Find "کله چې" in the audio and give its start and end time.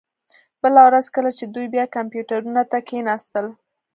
1.15-1.45